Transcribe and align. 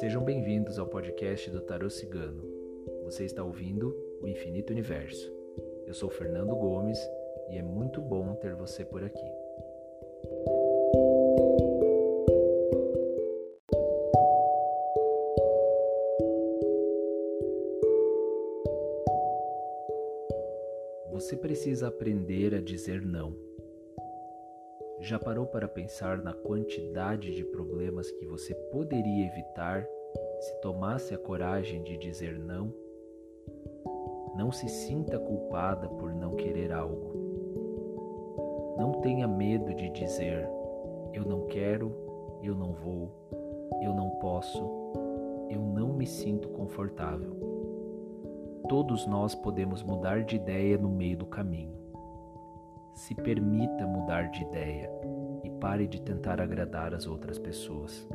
Sejam 0.00 0.24
bem-vindos 0.24 0.78
ao 0.78 0.86
podcast 0.86 1.50
do 1.50 1.60
Tarô 1.60 1.90
Cigano. 1.90 2.42
Você 3.04 3.24
está 3.24 3.44
ouvindo 3.44 3.94
o 4.22 4.26
Infinito 4.26 4.72
Universo. 4.72 5.30
Eu 5.86 5.92
sou 5.92 6.08
Fernando 6.08 6.56
Gomes 6.56 6.98
e 7.50 7.58
é 7.58 7.62
muito 7.62 8.00
bom 8.00 8.34
ter 8.34 8.54
você 8.54 8.84
por 8.84 9.04
aqui. 9.04 9.26
Você 21.10 21.36
precisa 21.36 21.88
aprender 21.88 22.54
a 22.54 22.60
dizer 22.60 23.02
não. 23.02 23.49
Já 25.00 25.18
parou 25.18 25.46
para 25.46 25.66
pensar 25.66 26.18
na 26.18 26.34
quantidade 26.34 27.34
de 27.34 27.42
problemas 27.42 28.10
que 28.10 28.26
você 28.26 28.54
poderia 28.54 29.28
evitar 29.28 29.86
se 30.40 30.60
tomasse 30.60 31.14
a 31.14 31.18
coragem 31.18 31.82
de 31.82 31.96
dizer 31.96 32.38
não? 32.38 32.70
Não 34.36 34.52
se 34.52 34.68
sinta 34.68 35.18
culpada 35.18 35.88
por 35.88 36.12
não 36.12 36.36
querer 36.36 36.70
algo. 36.70 37.14
Não 38.76 39.00
tenha 39.00 39.26
medo 39.26 39.72
de 39.74 39.88
dizer: 39.88 40.46
eu 41.14 41.24
não 41.24 41.46
quero, 41.46 41.94
eu 42.42 42.54
não 42.54 42.72
vou, 42.72 43.10
eu 43.82 43.94
não 43.94 44.10
posso, 44.20 44.62
eu 45.48 45.62
não 45.62 45.94
me 45.94 46.06
sinto 46.06 46.50
confortável. 46.50 47.36
Todos 48.68 49.06
nós 49.06 49.34
podemos 49.34 49.82
mudar 49.82 50.24
de 50.24 50.36
ideia 50.36 50.76
no 50.76 50.90
meio 50.90 51.16
do 51.16 51.26
caminho. 51.26 51.89
Se 52.94 53.14
permita 53.14 53.86
mudar 53.86 54.30
de 54.30 54.42
ideia 54.42 54.90
e 55.42 55.50
pare 55.50 55.86
de 55.86 56.00
tentar 56.00 56.40
agradar 56.40 56.94
as 56.94 57.06
outras 57.06 57.38
pessoas. 57.38 58.06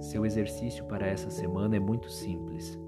Seu 0.00 0.24
exercício 0.24 0.84
para 0.86 1.06
essa 1.06 1.30
semana 1.30 1.76
é 1.76 1.80
muito 1.80 2.10
simples. 2.10 2.78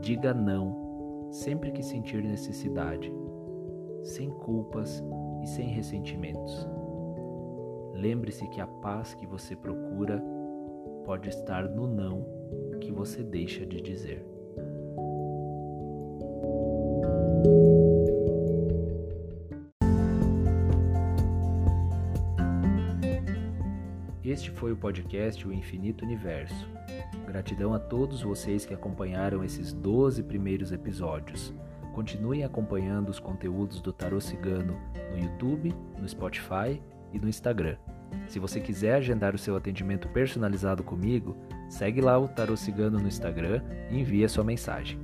Diga 0.00 0.34
não 0.34 1.28
sempre 1.30 1.72
que 1.72 1.82
sentir 1.82 2.22
necessidade, 2.22 3.12
sem 4.02 4.30
culpas 4.30 5.02
e 5.42 5.46
sem 5.46 5.68
ressentimentos. 5.68 6.68
Lembre-se 7.92 8.46
que 8.48 8.60
a 8.60 8.66
paz 8.66 9.14
que 9.14 9.26
você 9.26 9.56
procura 9.56 10.22
pode 11.04 11.28
estar 11.28 11.68
no 11.68 11.86
não 11.86 12.26
que 12.80 12.92
você 12.92 13.22
deixa 13.22 13.64
de 13.64 13.80
dizer. 13.80 14.24
Este 24.24 24.50
foi 24.50 24.72
o 24.72 24.76
podcast 24.76 25.46
O 25.46 25.52
Infinito 25.52 26.02
Universo. 26.02 26.66
Gratidão 27.26 27.74
a 27.74 27.78
todos 27.78 28.22
vocês 28.22 28.64
que 28.64 28.72
acompanharam 28.72 29.44
esses 29.44 29.70
12 29.70 30.22
primeiros 30.22 30.72
episódios. 30.72 31.52
Continuem 31.92 32.42
acompanhando 32.42 33.10
os 33.10 33.20
conteúdos 33.20 33.82
do 33.82 33.92
Tarô 33.92 34.18
Cigano 34.22 34.80
no 35.10 35.18
YouTube, 35.18 35.74
no 35.98 36.08
Spotify 36.08 36.80
e 37.12 37.18
no 37.18 37.28
Instagram. 37.28 37.76
Se 38.26 38.38
você 38.38 38.60
quiser 38.60 38.94
agendar 38.94 39.34
o 39.34 39.38
seu 39.38 39.56
atendimento 39.56 40.08
personalizado 40.08 40.82
comigo, 40.82 41.36
segue 41.68 42.00
lá 42.00 42.18
o 42.18 42.26
Tarô 42.26 42.56
Cigano 42.56 42.98
no 42.98 43.06
Instagram 43.06 43.62
e 43.90 44.00
envie 44.00 44.24
a 44.24 44.28
sua 44.28 44.42
mensagem. 44.42 44.98